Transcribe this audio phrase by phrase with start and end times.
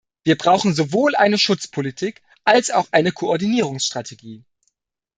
[0.23, 4.43] Wir brauchen sowohl eine Schutzpolitik, als auch eine Koordinierungsstrategie.